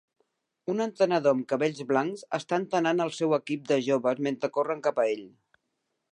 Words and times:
Un 0.73 0.79
entrenador 0.85 1.35
amb 1.37 1.43
cabells 1.51 1.81
blancs 1.91 2.23
està 2.37 2.57
entrenant 2.63 3.03
el 3.05 3.13
seu 3.17 3.35
equip 3.37 3.69
de 3.73 3.77
joves 3.89 4.23
mentre 4.29 4.53
corren 4.55 4.81
cap 4.89 5.03
a 5.05 5.05
ell. 5.11 5.25